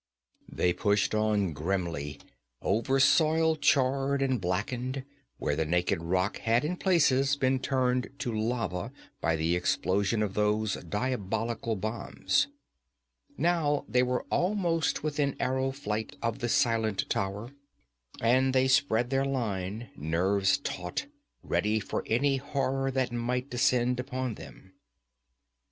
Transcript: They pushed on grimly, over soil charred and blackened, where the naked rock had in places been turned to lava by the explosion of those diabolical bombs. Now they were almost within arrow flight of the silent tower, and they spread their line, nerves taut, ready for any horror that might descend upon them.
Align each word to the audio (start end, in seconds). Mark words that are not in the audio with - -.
They 0.51 0.73
pushed 0.73 1.13
on 1.13 1.53
grimly, 1.53 2.19
over 2.59 2.99
soil 2.99 3.55
charred 3.55 4.23
and 4.23 4.41
blackened, 4.41 5.03
where 5.37 5.55
the 5.55 5.63
naked 5.63 6.01
rock 6.01 6.39
had 6.39 6.65
in 6.65 6.77
places 6.77 7.35
been 7.35 7.59
turned 7.59 8.09
to 8.17 8.33
lava 8.33 8.91
by 9.21 9.35
the 9.35 9.55
explosion 9.55 10.23
of 10.23 10.33
those 10.33 10.73
diabolical 10.89 11.75
bombs. 11.75 12.47
Now 13.37 13.85
they 13.87 14.01
were 14.01 14.23
almost 14.31 15.03
within 15.03 15.37
arrow 15.39 15.69
flight 15.71 16.15
of 16.19 16.39
the 16.39 16.49
silent 16.49 17.07
tower, 17.07 17.51
and 18.19 18.55
they 18.55 18.67
spread 18.67 19.11
their 19.11 19.23
line, 19.25 19.91
nerves 19.95 20.57
taut, 20.63 21.05
ready 21.43 21.79
for 21.79 22.03
any 22.07 22.37
horror 22.37 22.89
that 22.89 23.11
might 23.11 23.51
descend 23.51 23.99
upon 23.99 24.33
them. 24.33 24.73